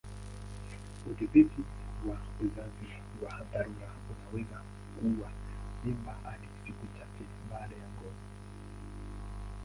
[1.09, 1.61] Udhibiti
[2.07, 2.87] wa uzazi
[3.21, 4.61] wa dharura unaweza
[4.99, 5.31] kuua
[5.83, 8.19] mimba hadi siku chache baada ya ngono.